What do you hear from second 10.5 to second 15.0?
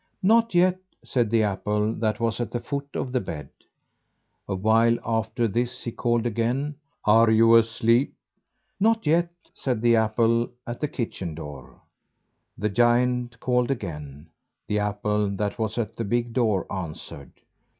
at the kitchen door. The giant called again. The